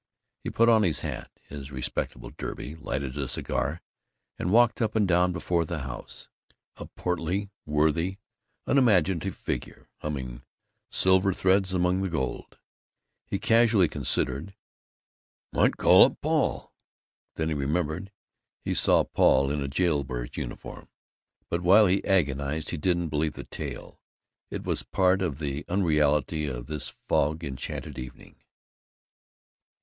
[0.43, 3.83] He put on his hat, his respectable derby, lighted a cigar,
[4.39, 6.27] and walked up and down before the house,
[6.77, 8.17] a portly, worthy,
[8.65, 10.41] unimaginative figure, humming
[10.89, 12.57] "Silver Threads among the Gold."
[13.27, 14.55] He casually considered,
[15.53, 16.73] "Might call up Paul."
[17.35, 18.11] Then he remembered.
[18.65, 20.89] He saw Paul in a jailbird's uniform,
[21.47, 24.01] but while he agonized he didn't believe the tale.
[24.49, 28.37] It was part of the unreality of this fog enchanted evening.